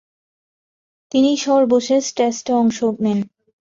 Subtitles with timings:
[1.11, 3.19] তিনি সর্বশেষ টেস্টে অংশ নেন।